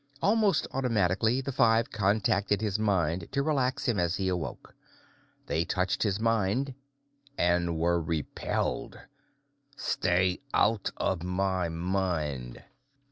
Almost 0.19 0.65
automatically, 0.71 1.41
the 1.41 1.51
five 1.51 1.91
contacted 1.91 2.59
his 2.59 2.79
mind 2.79 3.31
to 3.33 3.43
relax 3.43 3.87
him 3.87 3.99
as 3.99 4.15
he 4.15 4.29
awoke. 4.29 4.73
They 5.45 5.63
touched 5.63 6.01
his 6.01 6.19
mind 6.19 6.73
and 7.37 7.77
were 7.77 8.01
repelled! 8.01 8.99
_Stay 9.77 10.41
out 10.55 10.89
of 10.97 11.21
my 11.21 11.69
mind! 11.69 12.63